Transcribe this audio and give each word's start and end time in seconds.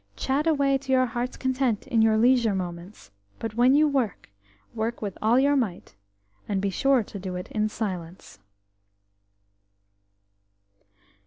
Chat 0.15 0.47
away 0.47 0.79
to 0.79 0.91
your 0.91 1.05
hearts' 1.05 1.37
content 1.37 1.85
in 1.85 2.01
your 2.01 2.17
leisure 2.17 2.55
moments, 2.55 3.11
but 3.37 3.53
when 3.53 3.75
you 3.75 3.87
work, 3.87 4.31
work 4.73 4.99
with 4.99 5.15
all 5.21 5.39
your 5.39 5.55
might, 5.55 5.93
and 6.49 6.59
be 6.59 6.71
sure 6.71 7.03
to 7.03 7.19
do 7.19 7.35
it 7.35 7.51
in 7.51 7.69
silence." 7.69 8.39